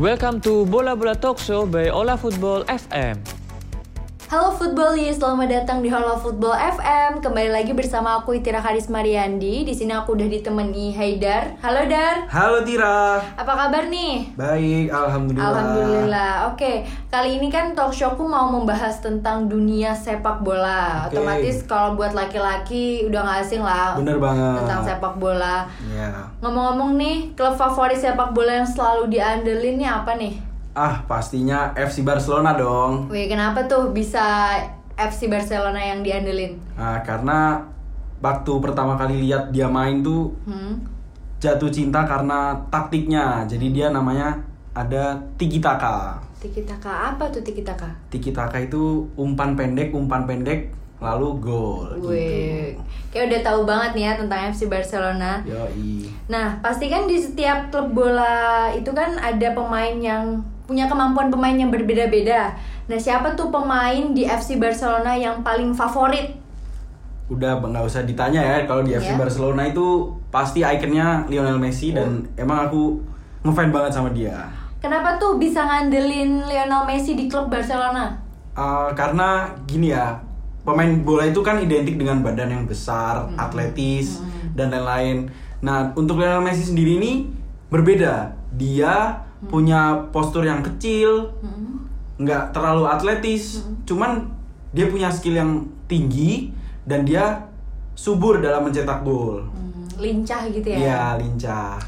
Welcome 0.00 0.40
to 0.48 0.64
Bola 0.64 0.96
Bola 0.96 1.12
Talk 1.14 1.36
Show 1.38 1.66
by 1.66 1.90
Ola 1.90 2.16
Football 2.16 2.64
FM. 2.64 3.39
Halo 4.30 4.54
Footballies, 4.54 5.18
selamat 5.18 5.50
datang 5.50 5.82
di 5.82 5.90
Halo 5.90 6.14
Football 6.14 6.54
FM. 6.54 7.18
Kembali 7.18 7.50
lagi 7.50 7.74
bersama 7.74 8.22
aku 8.22 8.38
Itira 8.38 8.62
Karis 8.62 8.86
Mariandi. 8.86 9.66
Di 9.66 9.74
sini 9.74 9.90
aku 9.90 10.14
udah 10.14 10.30
ditemani 10.30 10.94
Haidar. 10.94 11.58
Halo 11.58 11.82
Dar. 11.90 12.30
Halo 12.30 12.62
Tira. 12.62 13.18
Apa 13.18 13.52
kabar 13.58 13.90
nih? 13.90 14.30
Baik, 14.38 14.86
alhamdulillah. 14.94 15.50
Alhamdulillah. 15.50 16.32
Oke, 16.54 16.86
kali 17.10 17.42
ini 17.42 17.50
kan 17.50 17.74
talk 17.74 17.90
showku 17.90 18.22
mau 18.22 18.46
membahas 18.54 19.02
tentang 19.02 19.50
dunia 19.50 19.98
sepak 19.98 20.46
bola. 20.46 21.10
Oke. 21.10 21.18
Otomatis 21.18 21.66
kalau 21.66 21.98
buat 21.98 22.14
laki-laki 22.14 23.10
udah 23.10 23.26
gak 23.26 23.38
asing 23.42 23.66
lah 23.66 23.98
Bener 23.98 24.22
banget. 24.22 24.62
tentang 24.62 24.86
sepak 24.86 25.18
bola. 25.18 25.66
Ya. 25.90 26.30
Ngomong-ngomong 26.38 26.94
nih, 26.94 27.34
klub 27.34 27.58
favorit 27.58 27.98
sepak 27.98 28.30
bola 28.30 28.62
yang 28.62 28.70
selalu 28.70 29.10
diandelin 29.10 29.74
nih 29.74 29.90
apa 29.90 30.14
nih? 30.14 30.49
Ah, 30.80 31.04
pastinya 31.04 31.76
FC 31.76 32.00
Barcelona 32.00 32.56
dong. 32.56 33.12
Wih, 33.12 33.28
kenapa 33.28 33.60
tuh 33.64 33.92
bisa 33.92 34.56
FC 34.96 35.28
Barcelona 35.28 35.76
yang 35.76 36.00
diandelin? 36.00 36.56
Ah, 36.72 36.96
karena 37.00 37.60
waktu 38.16 38.52
pertama 38.58 38.96
kali 38.96 39.20
lihat 39.20 39.52
dia 39.52 39.68
main 39.68 40.00
tuh 40.00 40.32
Hmm? 40.42 40.80
jatuh 41.36 41.68
cinta 41.68 42.00
karena 42.04 42.56
taktiknya. 42.68 43.44
Jadi 43.44 43.66
dia 43.70 43.88
namanya 43.88 44.40
ada 44.72 45.20
tiki 45.36 45.60
taka. 45.60 46.16
Tiki 46.38 46.64
taka 46.64 47.12
apa 47.12 47.28
tuh 47.28 47.40
tiki 47.40 47.60
taka? 47.60 47.88
Tiki 48.08 48.32
taka 48.32 48.56
itu 48.58 49.04
umpan 49.14 49.52
pendek, 49.52 49.92
umpan 49.92 50.24
pendek, 50.24 50.72
lalu 50.96 51.28
gol. 51.38 51.92
Wih, 51.98 52.72
Gitu. 52.72 52.80
kayak 53.12 53.26
udah 53.28 53.40
tahu 53.42 53.60
banget 53.64 53.90
nih 53.92 54.04
ya 54.06 54.12
tentang 54.16 54.40
FC 54.48 54.64
Barcelona. 54.64 55.44
Yoi. 55.44 56.08
Nah, 56.26 56.56
pasti 56.60 56.88
kan 56.88 57.04
di 57.04 57.16
setiap 57.16 57.68
klub 57.68 57.92
bola 57.92 58.68
itu 58.70 58.88
kan 58.90 59.16
ada 59.16 59.52
pemain 59.52 59.96
yang 59.96 60.40
punya 60.70 60.86
kemampuan 60.86 61.34
pemain 61.34 61.58
yang 61.58 61.74
berbeda-beda. 61.74 62.54
Nah, 62.86 62.94
siapa 62.94 63.34
tuh 63.34 63.50
pemain 63.50 64.14
di 64.14 64.22
FC 64.22 64.54
Barcelona 64.62 65.18
yang 65.18 65.42
paling 65.42 65.74
favorit? 65.74 66.38
Udah 67.26 67.58
nggak 67.58 67.82
usah 67.82 68.06
ditanya 68.06 68.38
ya 68.38 68.70
kalau 68.70 68.86
di 68.86 68.94
FC 68.94 69.14
Ya. 69.14 69.18
Barcelona 69.18 69.66
itu 69.66 70.14
pasti 70.30 70.62
ikonnya 70.62 71.26
Lionel 71.26 71.58
Messi 71.58 71.90
dan 71.90 72.22
emang 72.38 72.70
aku 72.70 73.02
ngefans 73.42 73.74
banget 73.74 73.92
sama 73.98 74.14
dia. 74.14 74.46
Kenapa 74.78 75.18
tuh 75.18 75.42
bisa 75.42 75.66
ngandelin 75.66 76.46
Lionel 76.46 76.86
Messi 76.86 77.18
di 77.18 77.26
klub 77.26 77.50
Barcelona? 77.50 78.14
Uh, 78.54 78.94
karena 78.94 79.50
gini 79.66 79.90
ya, 79.90 80.22
pemain 80.62 80.90
bola 81.02 81.26
itu 81.26 81.42
kan 81.42 81.58
identik 81.58 81.98
dengan 81.98 82.22
badan 82.22 82.50
yang 82.50 82.64
besar, 82.70 83.26
atletis 83.34 84.22
dan 84.54 84.70
lain-lain. 84.70 85.26
Nah, 85.62 85.90
untuk 85.98 86.22
Lionel 86.22 86.46
Messi 86.46 86.62
sendiri 86.62 86.98
ini 87.02 87.26
berbeda. 87.70 88.38
Dia 88.54 89.22
punya 89.48 90.10
postur 90.12 90.44
yang 90.44 90.60
kecil, 90.60 91.32
nggak 92.20 92.52
terlalu 92.52 92.84
atletis, 92.84 93.64
cuman 93.88 94.28
dia 94.76 94.90
punya 94.92 95.08
skill 95.08 95.40
yang 95.40 95.64
tinggi 95.88 96.52
dan 96.84 97.08
dia 97.08 97.48
subur 97.96 98.44
dalam 98.44 98.68
mencetak 98.68 99.00
gol. 99.00 99.48
Hmm, 99.48 99.88
lincah 99.96 100.44
gitu 100.52 100.68
ya? 100.68 100.76
Iya, 100.76 101.02
lincah. 101.16 101.80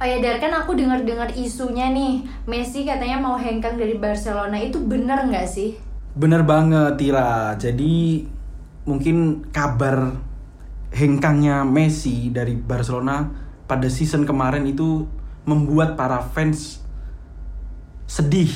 Oh 0.00 0.08
ya 0.08 0.16
Dar, 0.16 0.40
kan 0.40 0.48
aku 0.56 0.72
dengar-dengar 0.80 1.28
isunya 1.36 1.92
nih 1.92 2.24
Messi 2.48 2.88
katanya 2.88 3.20
mau 3.20 3.36
hengkang 3.36 3.76
dari 3.76 4.00
Barcelona 4.00 4.56
Itu 4.56 4.80
bener 4.88 5.28
nggak 5.28 5.44
sih? 5.44 5.76
Bener 6.16 6.40
banget 6.40 6.96
Tira. 6.96 7.52
Jadi 7.60 8.24
mungkin 8.88 9.44
kabar 9.52 10.16
hengkangnya 10.96 11.68
Messi 11.68 12.32
dari 12.32 12.56
Barcelona 12.56 13.28
pada 13.68 13.92
season 13.92 14.24
kemarin 14.24 14.64
itu 14.64 15.04
membuat 15.44 16.00
para 16.00 16.24
fans 16.32 16.80
sedih 18.10 18.50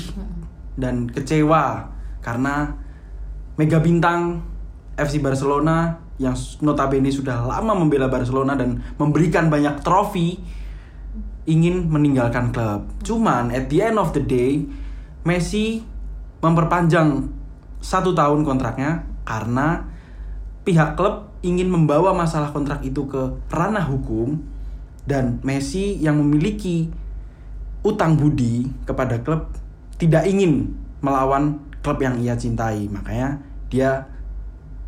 dan 0.74 1.06
kecewa 1.06 1.86
karena 2.18 2.74
mega 3.54 3.78
bintang 3.78 4.42
FC 4.98 5.22
Barcelona 5.22 5.94
yang 6.18 6.34
notabene 6.58 7.06
sudah 7.10 7.46
lama 7.46 7.78
membela 7.78 8.10
Barcelona 8.10 8.58
dan 8.58 8.82
memberikan 8.98 9.46
banyak 9.46 9.78
trofi 9.86 10.42
ingin 11.46 11.86
meninggalkan 11.86 12.50
klub. 12.50 12.90
Cuman 13.06 13.54
at 13.54 13.70
the 13.70 13.78
end 13.78 13.98
of 14.02 14.10
the 14.10 14.22
day 14.22 14.66
Messi 15.22 15.80
memperpanjang 16.42 17.30
satu 17.78 18.12
tahun 18.12 18.42
kontraknya 18.42 19.06
karena 19.22 19.86
pihak 20.66 20.98
klub 20.98 21.30
ingin 21.46 21.70
membawa 21.70 22.10
masalah 22.10 22.50
kontrak 22.50 22.82
itu 22.82 23.06
ke 23.06 23.38
ranah 23.54 23.86
hukum 23.86 24.40
dan 25.04 25.38
Messi 25.46 26.00
yang 26.00 26.18
memiliki 26.18 26.88
utang 27.84 28.16
budi 28.16 28.64
kepada 28.82 29.20
klub 29.20 29.46
tidak 29.94 30.24
ingin 30.24 30.72
melawan 30.98 31.60
klub 31.84 32.00
yang 32.00 32.16
ia 32.16 32.32
cintai 32.34 32.88
makanya 32.88 33.36
dia 33.68 34.08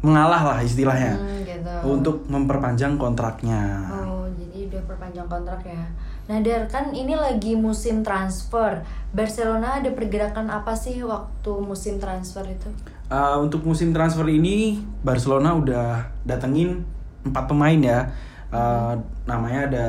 mengalah 0.00 0.42
lah 0.42 0.58
istilahnya 0.60 1.12
Hmm, 1.16 1.40
gitu. 1.42 1.72
untuk 1.84 2.16
memperpanjang 2.26 2.96
kontraknya 2.96 3.84
Oh, 3.92 4.24
jadi 4.32 4.68
udah 4.68 4.82
perpanjang 4.84 5.26
kontrak 5.26 5.60
ya. 5.62 5.84
Nah, 6.26 6.42
Dar, 6.42 6.66
kan 6.66 6.90
ini 6.90 7.14
lagi 7.14 7.54
musim 7.54 8.02
transfer. 8.02 8.82
Barcelona 9.14 9.78
ada 9.78 9.94
pergerakan 9.94 10.50
apa 10.50 10.74
sih 10.74 10.98
waktu 11.00 11.52
musim 11.62 12.02
transfer 12.02 12.42
itu? 12.42 12.66
Uh, 13.06 13.38
untuk 13.38 13.62
musim 13.62 13.94
transfer 13.94 14.26
ini 14.26 14.82
Barcelona 15.06 15.54
udah 15.54 15.86
datengin 16.26 16.82
empat 17.22 17.46
pemain 17.46 17.78
ya. 17.78 18.10
Uh, 18.50 18.98
namanya 19.22 19.60
ada 19.70 19.86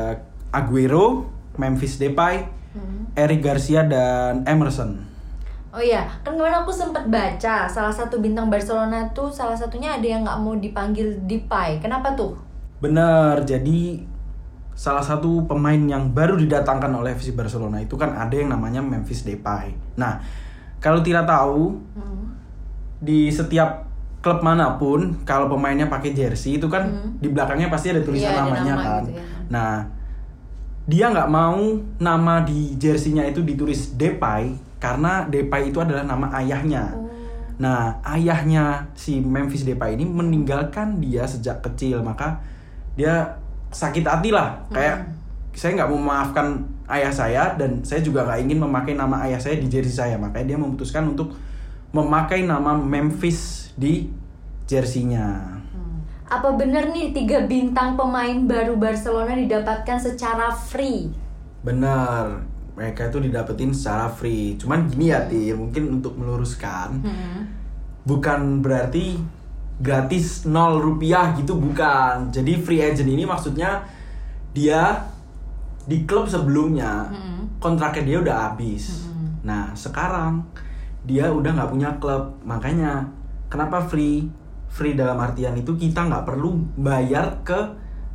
Aguero, 0.54 1.26
Memphis 1.58 1.98
Depay, 1.98 2.46
Eric 3.14 3.40
Garcia 3.42 3.84
dan 3.84 4.44
Emerson. 4.44 4.98
Oh 5.68 5.84
iya, 5.84 6.08
kan 6.24 6.34
kemarin 6.34 6.64
aku 6.64 6.72
sempat 6.72 7.06
baca 7.06 7.68
salah 7.68 7.92
satu 7.92 8.18
bintang 8.18 8.48
Barcelona 8.48 9.06
tuh 9.12 9.30
salah 9.30 9.54
satunya 9.54 9.94
ada 9.94 10.08
yang 10.08 10.24
nggak 10.24 10.40
mau 10.40 10.56
dipanggil 10.56 11.22
Depay. 11.26 11.78
Kenapa 11.78 12.16
tuh? 12.18 12.34
Bener, 12.78 13.42
jadi 13.44 14.02
salah 14.74 15.02
satu 15.02 15.46
pemain 15.46 15.78
yang 15.78 16.14
baru 16.14 16.38
didatangkan 16.38 16.94
oleh 16.94 17.14
FC 17.14 17.34
Barcelona 17.34 17.82
itu 17.82 17.94
kan 17.94 18.14
ada 18.14 18.34
yang 18.34 18.50
namanya 18.50 18.82
Memphis 18.82 19.26
Depay. 19.26 19.74
Nah, 19.98 20.22
kalau 20.78 21.02
tidak 21.02 21.26
tahu 21.26 21.78
Hmm. 21.94 22.38
di 22.98 23.30
setiap 23.30 23.86
klub 24.18 24.42
mana 24.42 24.78
pun 24.78 25.14
kalau 25.24 25.46
pemainnya 25.48 25.86
pakai 25.86 26.14
jersey 26.14 26.58
itu 26.58 26.66
kan 26.66 26.90
di 27.18 27.30
belakangnya 27.30 27.70
pasti 27.70 27.94
ada 27.94 28.02
tulisan 28.02 28.34
ada 28.34 28.50
namanya 28.50 28.74
nama 28.74 28.82
kan. 28.82 29.02
gitu 29.06 29.12
ya. 29.14 29.24
Nah, 29.50 29.74
dia 30.88 31.12
nggak 31.12 31.28
mau 31.28 31.60
nama 32.00 32.48
di 32.48 32.80
jersinya 32.80 33.28
itu 33.28 33.44
ditulis 33.44 34.00
Depay 34.00 34.56
karena 34.80 35.28
Depay 35.28 35.70
itu 35.70 35.84
adalah 35.84 36.08
nama 36.08 36.32
ayahnya. 36.40 36.96
Oh. 36.96 37.12
Nah, 37.60 38.00
ayahnya 38.08 38.88
si 38.96 39.20
Memphis 39.20 39.68
Depay 39.68 40.00
ini 40.00 40.08
meninggalkan 40.08 41.04
dia 41.04 41.28
sejak 41.28 41.60
kecil, 41.60 42.00
maka 42.00 42.40
dia 42.96 43.36
sakit 43.74 44.08
hati 44.08 44.32
lah. 44.32 44.64
Kayak 44.72 45.12
saya 45.52 45.76
nggak 45.84 45.90
mau 45.92 46.00
memaafkan 46.00 46.64
ayah 46.88 47.12
saya 47.12 47.44
dan 47.60 47.84
saya 47.84 48.00
juga 48.00 48.24
nggak 48.24 48.40
ingin 48.48 48.60
memakai 48.64 48.94
nama 48.96 49.28
ayah 49.28 49.42
saya 49.42 49.60
di 49.60 49.68
jersey 49.68 49.92
saya, 49.92 50.16
makanya 50.16 50.56
dia 50.56 50.58
memutuskan 50.62 51.04
untuk 51.04 51.36
memakai 51.92 52.48
nama 52.48 52.78
Memphis 52.78 53.74
di 53.76 54.08
jersinya. 54.70 55.58
Hmm. 56.28 56.36
Apa 56.36 56.60
bener 56.60 56.92
nih 56.92 57.16
tiga 57.16 57.48
bintang 57.48 57.96
pemain 57.96 58.36
baru 58.44 58.76
Barcelona 58.76 59.32
didapatkan 59.40 59.96
secara 59.96 60.52
free? 60.52 61.08
Benar, 61.64 62.44
mereka 62.76 63.08
itu 63.08 63.24
didapetin 63.24 63.72
secara 63.72 64.12
free. 64.12 64.60
Cuman 64.60 64.92
gini 64.92 65.16
ya, 65.16 65.24
Tir, 65.24 65.56
mungkin 65.56 66.04
untuk 66.04 66.20
meluruskan, 66.20 67.00
bukan 68.04 68.60
berarti 68.60 69.16
gratis 69.78 70.44
0 70.44 70.84
rupiah 70.84 71.32
gitu 71.38 71.56
bukan. 71.56 72.34
Jadi 72.34 72.60
free 72.60 72.82
agent 72.84 73.08
ini 73.08 73.24
maksudnya 73.24 73.86
dia 74.52 75.06
di 75.88 76.04
klub 76.04 76.28
sebelumnya 76.28 77.08
kontraknya 77.64 78.04
dia 78.04 78.18
udah 78.20 78.36
habis. 78.52 79.08
Nah 79.46 79.72
sekarang 79.78 80.44
dia 81.08 81.32
udah 81.32 81.56
nggak 81.56 81.72
punya 81.72 81.90
klub, 82.02 82.36
makanya 82.44 83.08
kenapa 83.48 83.80
free? 83.86 84.28
Free 84.68 84.94
dalam 84.94 85.18
artian 85.18 85.54
itu 85.54 85.74
kita 85.74 86.06
nggak 86.06 86.24
perlu 86.24 86.54
bayar 86.76 87.42
ke 87.42 87.58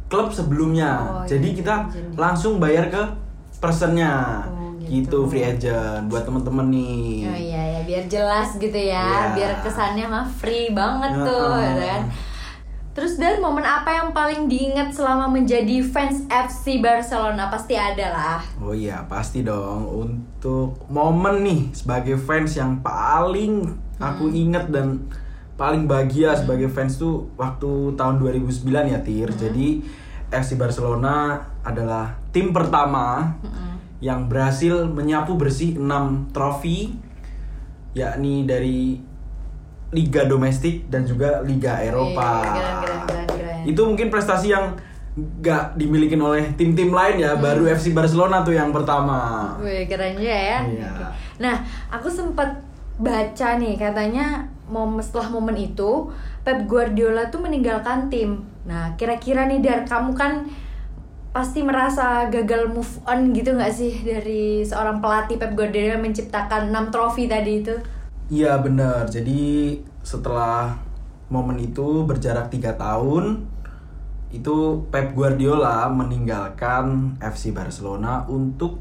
klub 0.07 0.29
sebelumnya. 0.29 1.01
Oh, 1.03 1.25
Jadi 1.25 1.49
iya, 1.51 1.59
kita 1.59 1.75
agent. 1.89 2.13
langsung 2.15 2.61
bayar 2.61 2.87
ke 2.87 3.03
personnya. 3.59 4.45
Oh, 4.47 4.77
gitu. 4.83 5.25
gitu. 5.25 5.31
free 5.31 5.47
agent 5.47 6.05
buat 6.07 6.23
temen-temen 6.23 6.67
nih. 6.69 7.17
Oh 7.25 7.39
iya 7.39 7.63
ya, 7.65 7.81
biar 7.83 8.05
jelas 8.07 8.49
gitu 8.57 8.77
ya, 8.77 9.01
Iya. 9.01 9.33
biar 9.33 9.53
kesannya 9.65 10.05
mah 10.05 10.27
free 10.29 10.69
banget 10.71 11.17
tuh, 11.23 11.49
Heeh. 11.55 11.65
ya 11.65 11.73
kan? 11.81 12.03
Terus 12.93 13.17
dari 13.17 13.41
momen 13.41 13.65
apa 13.65 13.89
yang 13.89 14.13
paling 14.13 14.53
diingat 14.53 14.93
selama 14.93 15.25
menjadi 15.25 15.81
fans 15.81 16.29
FC 16.29 16.77
Barcelona 16.77 17.49
pasti 17.49 17.73
ada 17.73 18.13
lah. 18.13 18.41
Oh 18.61 18.77
iya 18.77 19.01
pasti 19.09 19.41
dong 19.41 19.89
untuk 19.89 20.77
momen 20.93 21.41
nih 21.41 21.73
sebagai 21.73 22.21
fans 22.21 22.53
yang 22.53 22.85
paling 22.85 23.65
aku 23.97 24.29
inget 24.29 24.69
dan 24.69 25.09
paling 25.55 25.85
bahagia 25.87 26.33
sebagai 26.35 26.67
fans 26.73 26.97
tuh 26.97 27.29
waktu 27.37 27.95
tahun 27.95 28.19
2009 28.19 28.93
ya 28.93 29.01
Tir. 29.05 29.29
Jadi 29.31 29.85
FC 30.33 30.57
Barcelona 30.57 31.39
adalah 31.61 32.17
tim 32.33 32.51
pertama 32.51 33.37
yang 34.03 34.27
berhasil 34.27 34.89
menyapu 34.89 35.39
bersih 35.39 35.79
6 35.79 36.33
trofi 36.35 36.91
yakni 37.93 38.49
dari 38.49 38.99
liga 39.93 40.25
domestik 40.25 40.89
dan 40.89 41.05
juga 41.05 41.45
liga 41.45 41.79
Eropa. 41.85 42.41
Wih, 42.41 42.49
keren, 42.49 42.77
keren, 43.05 43.27
keren. 43.29 43.61
Itu 43.69 43.81
mungkin 43.85 44.09
prestasi 44.09 44.49
yang 44.51 44.73
gak 45.45 45.77
dimiliki 45.77 46.17
oleh 46.17 46.57
tim-tim 46.57 46.89
lain 46.89 47.21
ya, 47.21 47.37
Hmm. 47.37 47.45
baru 47.45 47.69
FC 47.69 47.93
Barcelona 47.93 48.41
tuh 48.41 48.57
yang 48.57 48.73
pertama. 48.73 49.53
Wih, 49.61 49.85
keren 49.85 50.17
juga 50.17 50.33
ya. 50.33 50.59
Iya. 50.65 50.91
Nah, 51.37 51.61
aku 51.93 52.09
sempat 52.09 52.49
baca 52.97 53.49
nih 53.61 53.77
katanya 53.77 54.49
momen 54.73 55.05
setelah 55.05 55.29
momen 55.29 55.55
itu 55.61 56.09
Pep 56.41 56.65
Guardiola 56.65 57.29
tuh 57.29 57.45
meninggalkan 57.45 58.09
tim. 58.09 58.41
Nah, 58.65 58.97
kira-kira 58.97 59.45
nih 59.45 59.61
Dar, 59.61 59.85
kamu 59.85 60.17
kan 60.17 60.49
pasti 61.33 61.65
merasa 61.65 62.29
gagal 62.29 62.69
move 62.69 63.01
on 63.09 63.33
gitu 63.33 63.57
nggak 63.57 63.73
sih 63.73 64.05
dari 64.05 64.65
seorang 64.65 65.05
pelatih 65.05 65.37
Pep 65.37 65.53
Guardiola 65.53 66.01
menciptakan 66.01 66.73
6 66.73 66.89
trofi 66.93 67.29
tadi 67.29 67.61
itu? 67.61 67.77
Iya 68.33 68.57
benar. 68.65 69.05
Jadi 69.13 69.77
setelah 70.01 70.73
momen 71.29 71.61
itu 71.61 72.05
berjarak 72.09 72.49
tiga 72.49 72.73
tahun, 72.77 73.45
itu 74.33 74.89
Pep 74.89 75.13
Guardiola 75.13 75.93
meninggalkan 75.93 77.17
FC 77.21 77.53
Barcelona 77.53 78.25
untuk 78.29 78.81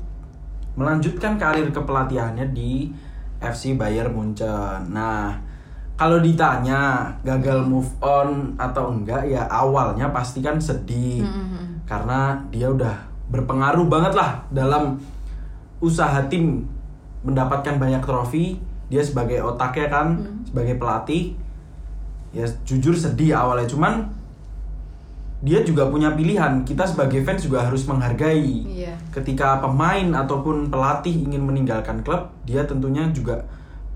melanjutkan 0.80 1.36
karir 1.36 1.68
kepelatihannya 1.76 2.56
di 2.56 2.88
FC 3.44 3.76
Bayern 3.76 4.16
Munchen. 4.16 4.88
Nah, 4.96 5.36
kalau 6.02 6.18
ditanya 6.18 7.06
gagal 7.22 7.62
move 7.62 7.94
on 8.02 8.58
atau 8.58 8.90
enggak 8.90 9.22
ya 9.30 9.46
awalnya 9.46 10.10
pasti 10.10 10.42
kan 10.42 10.58
sedih. 10.58 11.22
Hmm. 11.22 11.78
karena 11.86 12.40
dia 12.50 12.72
udah 12.72 12.96
berpengaruh 13.30 13.86
banget 13.86 14.16
lah 14.16 14.42
dalam 14.50 14.98
usaha 15.78 16.26
tim 16.26 16.66
mendapatkan 17.22 17.78
banyak 17.78 18.02
trofi. 18.02 18.58
Dia 18.90 19.06
sebagai 19.06 19.46
otaknya 19.46 19.94
kan 19.94 20.08
sebagai 20.42 20.82
pelatih. 20.82 21.38
Ya 22.34 22.50
jujur 22.66 22.98
sedih 22.98 23.38
awalnya. 23.38 23.70
Cuman 23.70 24.10
dia 25.46 25.62
juga 25.62 25.86
punya 25.86 26.18
pilihan. 26.18 26.66
Kita 26.66 26.82
sebagai 26.82 27.22
fans 27.22 27.46
juga 27.46 27.70
harus 27.70 27.86
menghargai. 27.86 28.66
Iya. 28.66 28.94
ketika 29.12 29.60
pemain 29.60 30.08
ataupun 30.16 30.72
pelatih 30.72 31.28
ingin 31.28 31.44
meninggalkan 31.44 32.00
klub 32.02 32.32
dia 32.48 32.64
tentunya 32.64 33.06
juga 33.12 33.44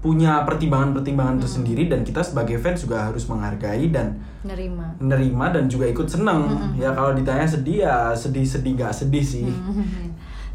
punya 0.06 0.46
pertimbangan-pertimbangan 0.46 1.42
tersendiri 1.42 1.90
dan 1.90 2.06
kita 2.06 2.22
sebagai 2.22 2.62
fans 2.62 2.86
juga 2.86 3.10
harus 3.10 3.26
menghargai 3.26 3.90
dan 3.90 4.22
Nerima. 4.46 4.94
menerima 5.02 5.46
dan 5.58 5.66
juga 5.66 5.90
ikut 5.90 6.06
seneng 6.06 6.46
ya 6.78 6.94
kalau 6.94 7.18
ditanya 7.18 7.50
sedih 7.50 7.90
ya 7.90 8.14
sedih-sedih 8.14 8.78
nggak 8.78 8.94
sedih 8.94 9.26
sih 9.26 9.50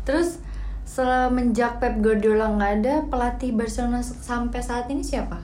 Terus 0.05 0.41
semenjak 0.89 1.79
Pep 1.79 2.01
Guardiola 2.01 2.51
nggak 2.57 2.73
ada, 2.83 2.95
pelatih 3.07 3.55
Barcelona 3.55 4.01
sampai 4.03 4.59
saat 4.59 4.89
ini 4.91 5.05
siapa? 5.05 5.39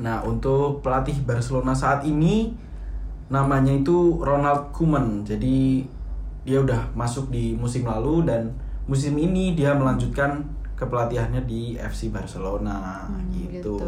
Nah, 0.00 0.24
untuk 0.24 0.80
pelatih 0.82 1.22
Barcelona 1.22 1.76
saat 1.76 2.02
ini 2.02 2.56
namanya 3.30 3.70
itu 3.70 4.18
Ronald 4.18 4.72
Koeman. 4.74 5.22
Jadi 5.22 5.86
dia 6.42 6.58
udah 6.58 6.90
masuk 6.98 7.30
di 7.30 7.54
musim 7.54 7.86
lalu 7.86 8.26
dan 8.26 8.50
musim 8.90 9.14
ini 9.14 9.54
dia 9.54 9.70
melanjutkan 9.76 10.42
kepelatihannya 10.82 11.46
di 11.46 11.78
FC 11.78 12.10
Barcelona 12.10 13.06
gitu. 13.30 13.78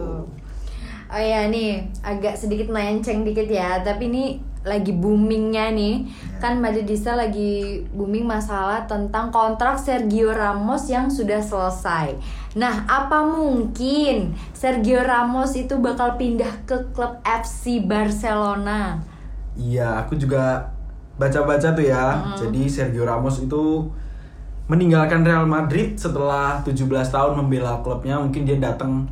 Oh 1.11 1.21
ya 1.21 1.51
nih 1.51 1.83
agak 2.07 2.39
sedikit 2.39 2.71
melenceng 2.71 3.27
dikit 3.27 3.51
ya, 3.51 3.83
tapi 3.83 4.07
ini 4.07 4.25
lagi 4.65 4.97
boomingnya 4.97 5.77
nih 5.77 6.09
kan 6.41 6.57
Madridista 6.57 7.13
lagi 7.13 7.85
booming 7.93 8.25
masalah 8.25 8.89
tentang 8.89 9.29
kontrak 9.29 9.77
Sergio 9.77 10.33
Ramos 10.33 10.89
yang 10.89 11.13
sudah 11.13 11.45
selesai. 11.45 12.17
Nah 12.57 12.89
apa 12.89 13.29
mungkin 13.29 14.33
Sergio 14.57 15.05
Ramos 15.05 15.53
itu 15.53 15.77
bakal 15.77 16.17
pindah 16.17 16.65
ke 16.65 16.81
klub 16.97 17.21
FC 17.21 17.85
Barcelona? 17.85 19.05
Iya, 19.53 20.01
aku 20.01 20.17
juga 20.17 20.73
baca-baca 21.21 21.77
tuh 21.77 21.85
ya. 21.85 22.35
Jadi 22.41 22.65
Sergio 22.65 23.05
Ramos 23.05 23.45
itu 23.45 23.93
meninggalkan 24.65 25.21
Real 25.21 25.45
Madrid 25.45 25.93
setelah 25.95 26.61
17 26.61 26.89
tahun 27.07 27.37
membela 27.37 27.79
klubnya. 27.81 28.17
Mungkin 28.17 28.43
dia 28.43 28.57
datang 28.57 29.05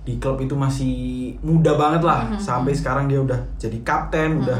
di 0.00 0.16
klub 0.16 0.38
itu 0.38 0.54
masih 0.54 0.94
muda 1.40 1.74
banget 1.74 2.02
lah. 2.02 2.30
Sampai 2.36 2.72
sekarang 2.72 3.04
dia 3.04 3.18
udah 3.18 3.36
jadi 3.56 3.78
kapten, 3.80 4.40
udah 4.40 4.58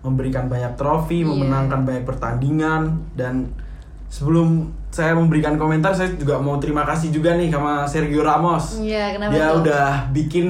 memberikan 0.00 0.46
banyak 0.46 0.72
trofi, 0.74 1.20
Iya. 1.20 1.28
memenangkan 1.28 1.82
banyak 1.82 2.04
pertandingan 2.04 2.82
dan 3.12 3.50
sebelum 4.06 4.64
saya 4.88 5.12
memberikan 5.12 5.58
komentar 5.58 5.92
saya 5.92 6.14
juga 6.14 6.38
mau 6.38 6.56
terima 6.56 6.80
kasih 6.82 7.10
juga 7.10 7.34
nih 7.34 7.50
sama 7.50 7.84
Sergio 7.84 8.22
Ramos. 8.22 8.78
Iya, 8.80 9.12
kenapa 9.12 9.34
Dia 9.34 9.46
tuh? 9.50 9.56
udah 9.60 9.86
bikin 10.10 10.46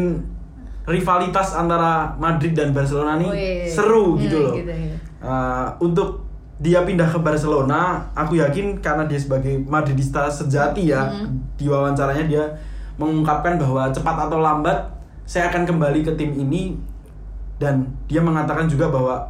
rivalitas 0.84 1.52
antara 1.52 2.14
Madrid 2.16 2.52
dan 2.52 2.70
Barcelona 2.70 3.18
nih 3.18 3.30
Wih. 3.30 3.66
seru 3.66 4.14
Hmm, 4.14 4.20
gitu 4.22 4.36
loh. 4.38 4.54
gitu, 4.54 4.70
gitu. 4.70 4.96
Uh, 5.18 5.66
untuk 5.80 6.27
dia 6.58 6.82
pindah 6.82 7.06
ke 7.06 7.18
Barcelona, 7.18 8.02
aku 8.12 8.34
yakin 8.34 8.78
karena 8.78 9.06
dia 9.06 9.14
sebagai 9.16 9.62
Madridista 9.62 10.26
sejati 10.26 10.90
ya, 10.90 11.06
Hmm. 11.06 11.38
di 11.54 11.70
wawancaranya 11.70 12.26
dia 12.26 12.44
mengungkapkan 12.98 13.54
bahwa 13.56 13.86
cepat 13.88 14.26
atau 14.26 14.42
lambat 14.42 14.74
saya 15.22 15.46
akan 15.48 15.62
kembali 15.62 16.02
ke 16.02 16.12
tim 16.14 16.34
ini 16.34 16.74
dan 17.56 17.86
dia 18.06 18.18
mengatakan 18.18 18.66
juga 18.66 18.90
bahwa 18.90 19.22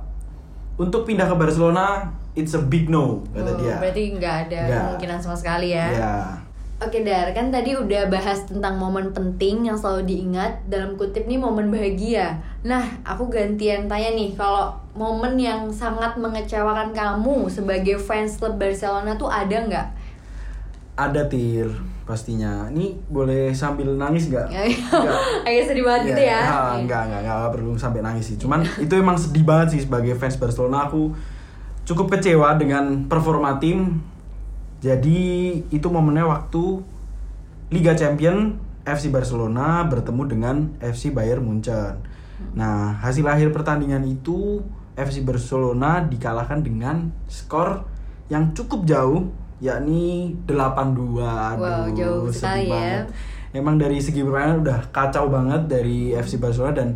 untuk 0.77 1.05
pindah 1.05 1.27
ke 1.27 1.37
Barcelona 1.37 2.09
it's 2.33 2.55
a 2.55 2.63
big 2.63 2.89
no 2.89 3.21
kata 3.35 3.51
Oh, 3.51 3.57
dia. 3.59 3.77
Berarti 3.77 4.03
nggak 4.15 4.35
ada 4.47 4.61
Nggak. 4.65 4.81
kemungkinan 4.81 5.19
sama 5.21 5.37
sekali 5.37 5.75
ya? 5.75 5.87
Ya. 5.91 6.15
Oke 6.79 7.03
Dar, 7.03 7.35
kan 7.35 7.51
tadi 7.51 7.75
udah 7.75 8.07
bahas 8.07 8.47
tentang 8.47 8.79
momen 8.79 9.11
penting 9.11 9.67
yang 9.67 9.75
selalu 9.75 10.07
diingat 10.07 10.63
dalam 10.71 10.95
kutip 10.95 11.27
nih 11.27 11.35
momen 11.35 11.75
bahagia. 11.75 12.39
Nah, 12.63 12.87
aku 13.03 13.27
gantian 13.27 13.91
tanya 13.91 14.15
nih, 14.15 14.31
kalau 14.39 14.71
momen 14.99 15.39
yang 15.39 15.71
sangat 15.71 16.19
mengecewakan 16.19 16.91
kamu 16.91 17.47
sebagai 17.47 17.95
fans 18.03 18.35
klub 18.43 18.59
Barcelona 18.59 19.15
tuh 19.15 19.31
ada 19.31 19.55
nggak? 19.55 19.87
Ada 20.99 21.31
tir 21.31 21.71
pastinya. 22.03 22.67
Ini 22.73 22.99
boleh 23.07 23.55
sambil 23.55 23.95
nangis 23.95 24.27
nggak? 24.27 24.49
Nggak. 24.91 25.21
Agak 25.47 25.65
sedih 25.71 25.85
banget 25.87 26.03
gitu 26.11 26.23
ya? 26.27 26.41
Ah, 26.43 26.75
enggak, 26.75 27.07
enggak, 27.07 27.21
enggak, 27.23 27.37
enggak 27.39 27.53
perlu 27.55 27.73
sampai 27.79 28.01
nangis 28.03 28.35
sih. 28.35 28.37
Cuman 28.41 28.67
itu 28.85 28.93
emang 28.99 29.15
sedih 29.15 29.47
banget 29.47 29.79
sih 29.79 29.81
sebagai 29.87 30.19
fans 30.19 30.41
Barcelona 30.41 30.91
aku 30.91 31.15
cukup 31.87 32.19
kecewa 32.19 32.59
dengan 32.59 33.07
performa 33.07 33.61
tim. 33.63 34.03
Jadi 34.83 35.63
itu 35.71 35.87
momennya 35.87 36.27
waktu 36.27 36.81
Liga 37.71 37.93
Champion 37.93 38.57
FC 38.89 39.13
Barcelona 39.13 39.85
bertemu 39.85 40.23
dengan 40.25 40.57
FC 40.81 41.13
Bayern 41.13 41.45
Munchen. 41.45 42.01
Nah, 42.57 42.97
hasil 43.03 43.27
akhir 43.27 43.53
pertandingan 43.53 44.01
itu 44.07 44.63
FC 44.99 45.23
Barcelona 45.23 46.03
dikalahkan 46.03 46.67
dengan 46.67 47.15
skor 47.31 47.87
yang 48.27 48.51
cukup 48.51 48.83
jauh 48.83 49.31
yakni 49.63 50.35
8-2. 50.47 51.59
Wow, 51.59 51.87
jauh 51.95 52.27
sekali 52.31 52.67
ya. 52.67 52.75
banget. 52.75 53.07
Emang 53.55 53.79
dari 53.79 53.99
segi 54.03 54.21
permainan 54.21 54.67
udah 54.67 54.91
kacau 54.93 55.31
banget 55.31 55.71
dari 55.71 56.13
FC 56.13 56.37
Barcelona 56.37 56.75
dan 56.85 56.89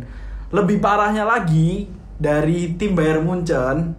lebih 0.53 0.77
parahnya 0.83 1.25
lagi 1.25 1.89
dari 2.19 2.77
tim 2.77 2.93
Bayern 2.93 3.25
Munchen 3.25 3.97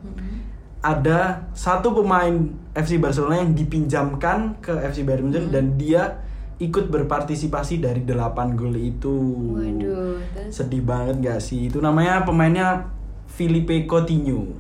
ada 0.85 1.49
satu 1.57 1.97
pemain 1.97 2.53
FC 2.77 3.01
Barcelona 3.01 3.41
yang 3.43 3.57
dipinjamkan 3.57 4.61
ke 4.61 4.71
FC 4.85 5.03
Bayern 5.03 5.29
Munchen 5.29 5.49
dan 5.51 5.75
dia 5.81 6.23
ikut 6.63 6.87
berpartisipasi 6.87 7.83
dari 7.83 8.07
8 8.07 8.55
gol 8.55 8.79
itu. 8.79 9.17
Waduh? 9.59 10.23
Sedih 10.55 10.87
banget 10.87 11.19
gak 11.25 11.41
sih? 11.43 11.67
Itu 11.67 11.83
namanya 11.83 12.23
pemainnya 12.23 12.87
Filipe 13.35 13.91
Coutinho. 13.91 14.55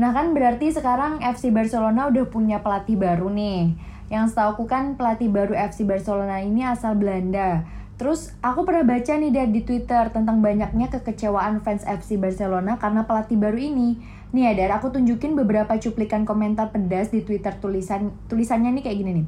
Nah 0.00 0.16
kan 0.16 0.32
berarti 0.32 0.72
sekarang 0.72 1.20
FC 1.20 1.52
Barcelona 1.52 2.08
udah 2.08 2.24
punya 2.24 2.64
pelatih 2.64 2.96
baru 2.96 3.28
nih. 3.28 3.76
Yang 4.08 4.32
setahu 4.32 4.48
aku 4.56 4.64
kan 4.64 4.96
pelatih 4.96 5.28
baru 5.28 5.52
FC 5.52 5.84
Barcelona 5.84 6.40
ini 6.40 6.64
asal 6.64 6.96
Belanda. 6.96 7.68
Terus 8.00 8.32
aku 8.40 8.64
pernah 8.64 8.96
baca 8.96 9.12
nih 9.12 9.28
dari 9.28 9.52
di 9.52 9.60
Twitter 9.60 10.08
tentang 10.08 10.40
banyaknya 10.40 10.88
kekecewaan 10.88 11.60
fans 11.60 11.84
FC 11.84 12.16
Barcelona 12.16 12.80
karena 12.80 13.04
pelatih 13.04 13.36
baru 13.36 13.60
ini. 13.60 14.00
Nih 14.32 14.48
ya, 14.48 14.52
Dar, 14.56 14.80
aku 14.80 14.88
tunjukin 14.94 15.36
beberapa 15.36 15.76
cuplikan 15.76 16.24
komentar 16.24 16.72
pedas 16.72 17.12
di 17.12 17.20
Twitter 17.20 17.52
tulisan 17.60 18.14
tulisannya 18.30 18.72
nih 18.80 18.82
kayak 18.88 18.98
gini 19.04 19.12
nih. 19.20 19.26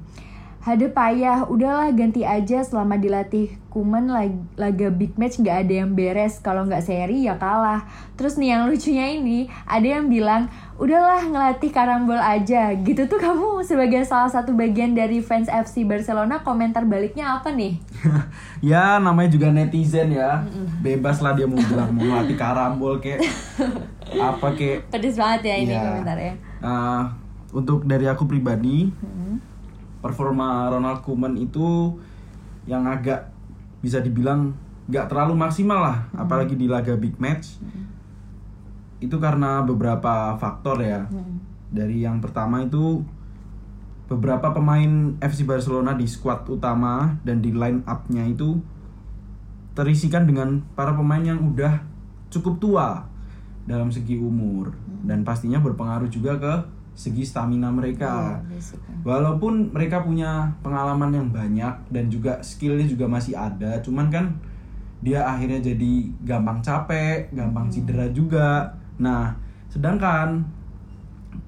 Hade 0.62 0.86
payah, 0.88 1.42
udahlah 1.44 1.90
ganti 1.90 2.22
aja 2.22 2.62
selama 2.62 2.94
dilatih 2.94 3.58
Kuman 3.66 4.06
lag- 4.06 4.46
laga 4.54 4.88
big 4.88 5.16
match 5.16 5.36
nggak 5.36 5.64
ada 5.64 5.74
yang 5.80 5.90
beres 5.90 6.38
kalau 6.38 6.62
nggak 6.62 6.80
seri 6.80 7.24
ya 7.24 7.34
kalah. 7.34 7.82
Terus 8.14 8.36
nih 8.36 8.52
yang 8.52 8.62
lucunya 8.64 9.10
ini 9.10 9.38
ada 9.64 9.82
yang 9.90 10.06
bilang 10.06 10.46
udahlah 10.76 11.24
ngelatih 11.24 11.66
karambol 11.68 12.14
aja. 12.14 12.76
Gitu 12.76 13.08
tuh 13.08 13.16
kamu 13.16 13.64
sebagai 13.64 14.04
salah 14.04 14.28
satu 14.28 14.52
bagian 14.52 14.92
dari 14.92 15.18
fans 15.18 15.48
FC 15.48 15.82
Barcelona 15.82 16.40
komentar 16.40 16.84
baliknya 16.84 17.34
apa 17.34 17.50
nih? 17.50 17.80
ya 18.62 19.00
namanya 19.00 19.32
juga 19.32 19.50
netizen 19.50 20.12
ya. 20.12 20.46
Bebas 20.78 21.18
lah 21.18 21.32
dia 21.32 21.48
mau 21.48 21.58
bilang 21.58 21.90
mau 21.90 22.06
ngelatih 22.06 22.36
karambol 22.36 22.94
kek 22.98 23.18
apa 24.30 24.46
kek 24.52 24.86
Pedes 24.90 25.16
banget 25.16 25.40
ya 25.42 25.54
ini 25.58 25.72
Iya. 25.72 25.82
komentarnya. 25.82 26.34
Nah, 26.60 27.02
untuk 27.50 27.82
dari 27.82 28.04
aku 28.04 28.24
pribadi, 28.24 28.92
performa 30.02 30.66
Ronald 30.66 31.00
Koeman 31.06 31.38
itu 31.38 31.96
yang 32.66 32.84
agak 32.90 33.30
bisa 33.78 34.02
dibilang 34.02 34.52
nggak 34.90 35.06
terlalu 35.06 35.38
maksimal 35.38 35.80
lah, 35.80 35.98
apalagi 36.18 36.58
di 36.58 36.66
laga 36.66 36.98
big 36.98 37.16
match. 37.22 37.62
Itu 38.98 39.22
karena 39.22 39.62
beberapa 39.62 40.34
faktor 40.36 40.82
ya. 40.82 41.06
Dari 41.72 42.04
yang 42.04 42.18
pertama 42.18 42.66
itu 42.66 43.02
beberapa 44.10 44.52
pemain 44.52 45.16
FC 45.22 45.48
Barcelona 45.48 45.96
di 45.96 46.04
skuad 46.04 46.44
utama 46.50 47.16
dan 47.24 47.40
di 47.40 47.54
line 47.54 47.80
up-nya 47.88 48.28
itu 48.28 48.60
terisikan 49.72 50.28
dengan 50.28 50.60
para 50.76 50.92
pemain 50.92 51.24
yang 51.24 51.40
udah 51.40 51.80
cukup 52.28 52.60
tua 52.60 52.88
dalam 53.64 53.88
segi 53.88 54.20
umur. 54.20 54.76
Dan 55.02 55.24
pastinya 55.24 55.58
berpengaruh 55.58 56.12
juga 56.12 56.36
ke 56.36 56.54
segi 56.92 57.24
stamina 57.24 57.72
mereka. 57.72 58.40
Basically. 58.44 59.00
Walaupun 59.02 59.72
mereka 59.72 60.04
punya 60.04 60.52
pengalaman 60.60 61.10
yang 61.10 61.28
banyak 61.32 61.74
dan 61.88 62.04
juga 62.12 62.38
skillnya 62.44 62.84
juga 62.84 63.08
masih 63.08 63.34
ada, 63.34 63.80
cuman 63.80 64.12
kan 64.12 64.26
dia 65.02 65.26
akhirnya 65.26 65.58
jadi 65.74 65.92
gampang 66.22 66.62
capek, 66.62 67.32
gampang 67.34 67.66
cedera 67.72 68.06
juga. 68.14 68.70
Nah, 69.02 69.34
sedangkan 69.66 70.46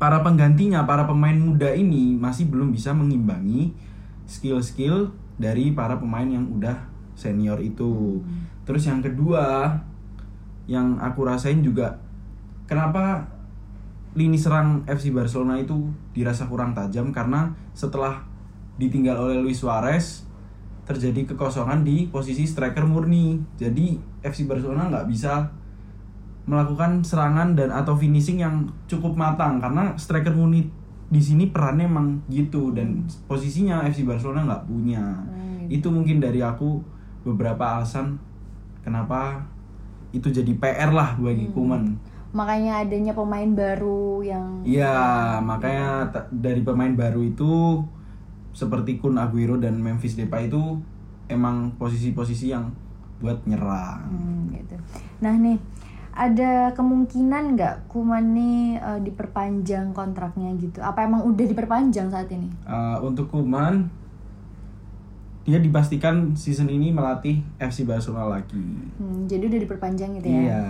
para 0.00 0.24
penggantinya, 0.26 0.82
para 0.82 1.06
pemain 1.06 1.36
muda 1.36 1.70
ini 1.70 2.18
masih 2.18 2.50
belum 2.50 2.74
bisa 2.74 2.90
mengimbangi 2.90 3.70
skill-skill 4.26 5.12
dari 5.38 5.70
para 5.70 6.00
pemain 6.00 6.26
yang 6.26 6.50
udah 6.50 6.74
senior 7.14 7.62
itu. 7.62 8.18
Terus 8.66 8.90
yang 8.90 9.04
kedua, 9.04 9.70
yang 10.66 10.98
aku 10.98 11.28
rasain 11.28 11.60
juga 11.60 12.00
kenapa 12.64 13.33
lini 14.14 14.38
serang 14.38 14.86
FC 14.86 15.10
Barcelona 15.10 15.58
itu 15.58 15.90
dirasa 16.14 16.46
kurang 16.46 16.70
tajam 16.70 17.10
karena 17.10 17.50
setelah 17.74 18.22
ditinggal 18.78 19.18
oleh 19.18 19.42
Luis 19.42 19.58
Suarez 19.58 20.26
terjadi 20.86 21.34
kekosongan 21.34 21.82
di 21.82 22.06
posisi 22.08 22.46
striker 22.46 22.86
murni. 22.86 23.40
Jadi 23.58 23.98
FC 24.22 24.46
Barcelona 24.46 24.86
nggak 24.92 25.06
bisa 25.10 25.50
melakukan 26.44 27.00
serangan 27.00 27.56
dan 27.56 27.72
atau 27.72 27.96
finishing 27.96 28.44
yang 28.44 28.68
cukup 28.84 29.16
matang 29.16 29.58
karena 29.58 29.96
striker 29.96 30.36
murni 30.36 30.68
di 31.08 31.20
sini 31.20 31.48
perannya 31.48 31.88
emang 31.88 32.20
gitu 32.28 32.74
dan 32.76 33.08
posisinya 33.24 33.84
FC 33.88 34.04
Barcelona 34.04 34.44
nggak 34.44 34.64
punya. 34.68 35.02
Hmm, 35.02 35.66
Itu 35.72 35.88
mungkin 35.88 36.20
dari 36.20 36.44
aku 36.44 36.80
beberapa 37.24 37.80
alasan 37.80 38.20
kenapa 38.84 39.40
itu 40.12 40.28
jadi 40.30 40.52
PR 40.60 40.92
lah 40.92 41.16
bagi 41.16 41.48
Kuman. 41.50 42.13
Makanya 42.34 42.82
adanya 42.82 43.14
pemain 43.14 43.46
baru 43.46 44.20
yang 44.26 44.66
Iya, 44.66 45.38
makanya 45.38 46.10
dari 46.34 46.66
pemain 46.66 46.90
baru 46.90 47.22
itu 47.22 47.78
seperti 48.50 48.98
Kun 48.98 49.18
Aguero 49.18 49.54
dan 49.58 49.78
Memphis 49.78 50.18
Depay 50.18 50.50
itu 50.50 50.82
emang 51.30 51.74
posisi-posisi 51.78 52.50
yang 52.50 52.74
buat 53.22 53.38
nyerang. 53.46 54.10
Hmm, 54.10 54.50
gitu. 54.50 54.74
Nah 55.22 55.34
nih, 55.38 55.58
ada 56.14 56.70
kemungkinan 56.74 57.58
nggak 57.58 57.74
Kuman 57.90 58.34
nih 58.34 58.78
eh, 58.78 59.00
diperpanjang 59.02 59.90
kontraknya 59.90 60.54
gitu? 60.58 60.78
Apa 60.82 61.06
emang 61.06 61.26
udah 61.26 61.46
diperpanjang 61.46 62.10
saat 62.10 62.30
ini? 62.30 62.50
Uh, 62.66 62.98
untuk 63.02 63.30
Kuman 63.30 63.90
dia 65.44 65.60
dipastikan 65.60 66.32
season 66.32 66.72
ini 66.72 66.88
melatih 66.88 67.44
FC 67.60 67.84
Barcelona 67.84 68.40
lagi. 68.40 68.64
Hmm, 68.96 69.28
jadi 69.28 69.44
udah 69.44 69.60
diperpanjang 69.60 70.10
gitu 70.16 70.26
ya? 70.30 70.40
Iya. 70.40 70.64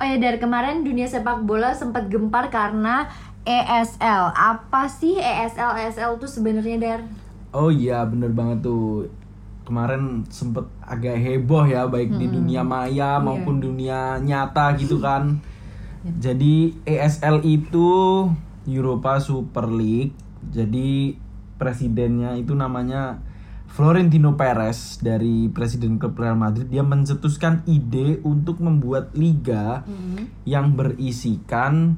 Oh 0.00 0.06
ya 0.08 0.16
dari 0.16 0.40
kemarin 0.40 0.80
dunia 0.80 1.04
sepak 1.04 1.44
bola 1.44 1.76
sempat 1.76 2.08
gempar 2.08 2.48
karena 2.48 3.04
ESL. 3.44 4.32
Apa 4.32 4.88
sih 4.88 5.20
ESL? 5.20 5.76
ESL 5.76 6.16
tuh 6.16 6.24
sebenarnya 6.24 6.80
Dar? 6.80 7.00
Oh 7.52 7.68
iya, 7.68 8.08
bener 8.08 8.32
banget 8.32 8.64
tuh. 8.64 9.12
Kemarin 9.68 10.24
sempet 10.32 10.64
agak 10.80 11.20
heboh 11.20 11.68
ya, 11.68 11.84
baik 11.84 12.16
di 12.16 12.32
dunia 12.32 12.64
maya 12.64 13.20
maupun 13.20 13.60
dunia 13.60 14.16
nyata 14.24 14.72
gitu 14.80 14.96
kan. 15.04 15.36
Jadi 16.00 16.80
ESL 16.88 17.44
itu 17.44 18.24
Europa 18.64 19.20
Super 19.20 19.68
League. 19.68 20.16
Jadi 20.48 21.12
presidennya 21.60 22.40
itu 22.40 22.56
namanya 22.56 23.20
Florentino 23.70 24.34
Perez 24.34 24.98
dari 24.98 25.46
presiden 25.46 25.96
klub 26.02 26.18
Real 26.18 26.34
Madrid. 26.34 26.66
Dia 26.66 26.82
mencetuskan 26.82 27.62
ide 27.70 28.18
untuk 28.26 28.58
membuat 28.58 29.14
liga 29.14 29.86
yang 30.42 30.74
berisikan 30.74 31.94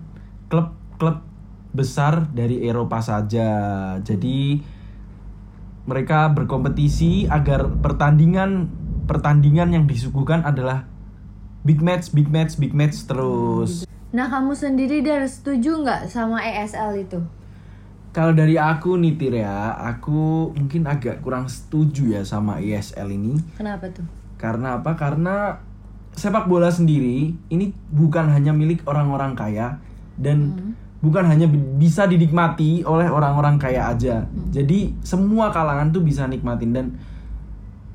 klub-klub 0.52 1.24
besar 1.72 2.28
dari 2.28 2.60
Eropa 2.68 3.00
saja. 3.00 3.48
Jadi 4.04 4.60
mereka 5.88 6.28
berkompetisi 6.30 7.26
agar 7.26 7.66
pertandingan 7.80 8.68
pertandingan 9.08 9.72
yang 9.72 9.84
disuguhkan 9.88 10.44
adalah 10.44 10.86
big 11.64 11.80
match, 11.80 12.12
big 12.12 12.28
match, 12.28 12.60
big 12.60 12.76
match 12.76 13.08
terus. 13.08 13.88
Nah 14.12 14.28
kamu 14.28 14.52
sendiri 14.52 15.00
Dar 15.00 15.24
setuju 15.24 15.80
nggak 15.80 16.12
sama 16.12 16.44
ESL 16.44 17.00
itu? 17.00 17.18
Kalau 18.12 18.36
dari 18.36 18.60
aku 18.60 19.00
nih 19.00 19.16
Tir 19.16 19.40
ya, 19.40 19.72
aku 19.72 20.52
mungkin 20.52 20.84
agak 20.84 21.24
kurang 21.24 21.48
setuju 21.48 22.12
ya 22.12 22.22
sama 22.22 22.60
ESL 22.60 23.08
ini. 23.08 23.40
Kenapa 23.56 23.88
tuh? 23.88 24.04
Karena 24.36 24.76
apa? 24.76 24.92
Karena 24.92 25.56
sepak 26.12 26.44
bola 26.44 26.68
sendiri 26.68 27.32
ini 27.48 27.72
bukan 27.88 28.28
hanya 28.28 28.52
milik 28.52 28.84
orang-orang 28.84 29.32
kaya 29.32 29.80
dan 30.20 30.52
bukan 31.00 31.24
hanya 31.24 31.48
bi- 31.48 31.80
bisa 31.80 32.04
dinikmati 32.04 32.84
oleh 32.84 33.08
orang-orang 33.08 33.56
kaya 33.56 33.88
aja. 33.88 34.28
Jadi 34.52 34.92
semua 35.00 35.48
kalangan 35.48 35.88
tuh 35.88 36.04
bisa 36.04 36.28
nikmatin 36.28 36.76
dan 36.76 36.86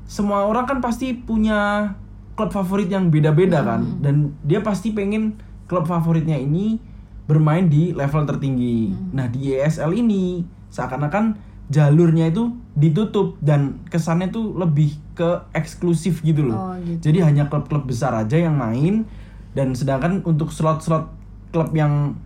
semua 0.08 0.50
orang 0.50 0.66
kan 0.66 0.82
pasti 0.82 1.14
punya 1.14 1.94
klub 2.34 2.50
favorit 2.50 2.90
yang 2.90 3.06
beda-beda 3.12 3.62
kan 3.62 4.02
dan 4.02 4.34
dia 4.42 4.64
pasti 4.64 4.90
pengen 4.90 5.36
klub 5.68 5.84
favoritnya 5.84 6.34
ini 6.34 6.80
bermain 7.28 7.68
di 7.68 7.92
level 7.92 8.24
tertinggi. 8.24 8.90
Nah, 9.12 9.28
di 9.28 9.52
ESL 9.52 9.92
ini 9.92 10.42
seakan-akan 10.72 11.36
jalurnya 11.68 12.32
itu 12.32 12.56
ditutup 12.72 13.36
dan 13.44 13.84
kesannya 13.92 14.32
tuh 14.32 14.56
lebih 14.56 14.96
ke 15.12 15.44
eksklusif 15.52 16.24
gitu 16.24 16.48
loh. 16.48 16.72
Oh, 16.72 16.74
gitu. 16.80 17.12
Jadi 17.12 17.18
hanya 17.20 17.52
klub-klub 17.52 17.84
besar 17.84 18.16
aja 18.16 18.40
yang 18.40 18.56
main 18.56 19.04
dan 19.52 19.76
sedangkan 19.76 20.24
untuk 20.24 20.48
slot-slot 20.48 21.12
klub 21.52 21.70
yang 21.76 22.16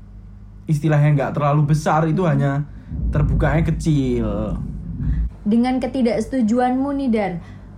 istilahnya 0.71 1.19
nggak 1.19 1.33
terlalu 1.35 1.75
besar 1.75 2.07
itu 2.07 2.23
hanya 2.23 2.63
terbukanya 3.11 3.67
kecil. 3.67 4.55
Dengan 5.43 5.83
ketidaksetujuanmu 5.83 6.95
nih 7.03 7.11
Dar, 7.11 7.33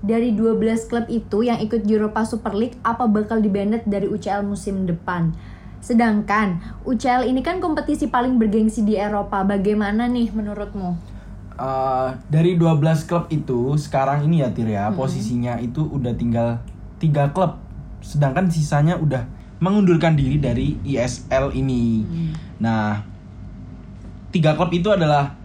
dari 0.04 0.37
12 0.37 0.61
klub 0.93 1.09
itu 1.09 1.49
yang 1.49 1.57
ikut 1.64 1.88
Europa 1.88 2.28
Super 2.28 2.52
League 2.52 2.76
apa 2.85 3.09
bakal 3.09 3.40
dibanet 3.40 3.88
dari 3.88 4.04
UCL 4.04 4.45
musim 4.45 4.85
depan? 4.85 5.33
Sedangkan 5.85 6.64
UCL 6.88 7.29
ini 7.29 7.45
kan 7.45 7.61
kompetisi 7.61 8.09
paling 8.09 8.41
bergengsi 8.41 8.81
di 8.88 8.97
Eropa. 8.97 9.45
Bagaimana 9.45 10.09
nih 10.09 10.33
menurutmu? 10.33 10.97
Eh, 11.55 12.09
dari 12.33 12.57
12 12.57 13.05
klub 13.05 13.29
itu 13.29 13.76
sekarang 13.76 14.25
ini 14.25 14.41
ya 14.41 14.49
Tir 14.49 14.73
ya 14.73 14.88
posisinya 14.97 15.61
itu 15.61 15.85
udah 15.85 16.17
tinggal 16.17 16.57
tiga 16.97 17.29
klub. 17.37 17.61
Sedangkan 18.00 18.49
sisanya 18.49 18.97
udah 18.97 19.29
mengundurkan 19.61 20.17
diri 20.17 20.41
dari 20.41 20.81
ISL 20.88 21.53
ini. 21.53 22.00
Nah 22.64 23.05
tiga 24.33 24.57
klub 24.57 24.73
itu 24.73 24.88
adalah 24.88 25.37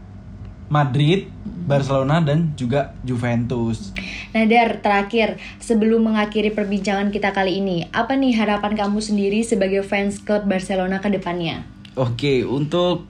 Madrid 0.72 1.28
Barcelona 1.68 2.24
dan 2.24 2.56
juga 2.56 2.96
Juventus 3.06 3.94
Nah 4.30 4.46
Dar, 4.46 4.78
terakhir 4.86 5.42
sebelum 5.58 6.06
mengakhiri 6.06 6.54
perbincangan 6.54 7.10
kita 7.10 7.34
kali 7.34 7.58
ini, 7.58 7.90
apa 7.90 8.14
nih 8.14 8.38
harapan 8.38 8.78
kamu 8.78 9.02
sendiri 9.02 9.42
sebagai 9.42 9.82
fans 9.82 10.22
klub 10.22 10.46
Barcelona 10.46 11.02
ke 11.02 11.10
depannya? 11.10 11.66
Oke, 11.98 12.46
untuk 12.46 13.10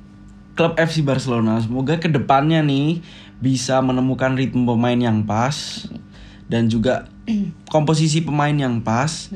klub 0.55 0.75
FC 0.79 1.03
Barcelona 1.03 1.59
semoga 1.59 1.99
ke 1.99 2.11
depannya 2.11 2.59
nih 2.63 2.99
bisa 3.39 3.79
menemukan 3.79 4.35
ritme 4.35 4.67
pemain 4.67 4.99
yang 4.99 5.23
pas 5.23 5.87
dan 6.51 6.67
juga 6.67 7.07
komposisi 7.73 8.23
pemain 8.23 8.55
yang 8.55 8.79
pas. 8.83 9.31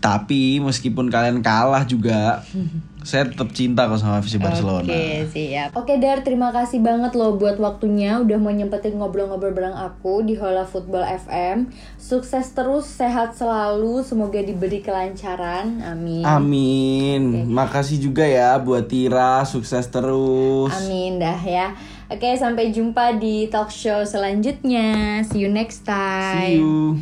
Tapi 0.00 0.64
meskipun 0.64 1.12
kalian 1.12 1.44
kalah 1.44 1.84
juga, 1.84 2.40
saya 3.00 3.24
tetap 3.24 3.48
cinta 3.56 3.88
kok 3.88 3.96
sama 3.96 4.20
FC 4.20 4.36
Barcelona. 4.36 4.84
Oke, 4.84 5.24
siap. 5.32 5.72
Oke, 5.72 5.96
Dar, 5.96 6.20
terima 6.20 6.52
kasih 6.52 6.84
banget 6.84 7.16
loh 7.16 7.34
buat 7.40 7.56
waktunya 7.56 8.20
udah 8.20 8.36
mau 8.36 8.52
nyempetin 8.52 9.00
ngobrol-ngobrol 9.00 9.56
bareng 9.56 9.72
aku 9.72 10.20
di 10.20 10.36
Hola 10.36 10.68
Football 10.68 11.08
FM. 11.08 11.72
Sukses 11.96 12.52
terus, 12.52 12.84
sehat 12.84 13.32
selalu, 13.34 14.04
semoga 14.04 14.38
diberi 14.44 14.84
kelancaran. 14.84 15.80
Amin. 15.80 16.24
Amin. 16.28 17.48
Makasih 17.48 17.96
juga 17.96 18.28
ya 18.28 18.60
buat 18.60 18.84
Tira, 18.84 19.48
sukses 19.48 19.88
terus. 19.88 20.72
Amin 20.84 21.16
dah 21.16 21.40
ya. 21.40 21.72
Oke, 22.10 22.36
sampai 22.36 22.74
jumpa 22.74 23.16
di 23.16 23.48
talk 23.48 23.72
show 23.72 24.04
selanjutnya. 24.04 25.22
See 25.24 25.46
you 25.46 25.48
next 25.48 25.88
time. 25.88 26.58
See 26.58 26.60
you. 26.60 27.00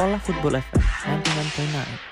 Olah 0.00 0.16
Football 0.24 0.64
FM 0.64 0.80
91.9 1.20 2.09